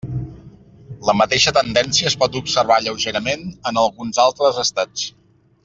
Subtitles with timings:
[1.09, 5.07] La mateixa tendència es pot observar lleugerament en alguns altres estats.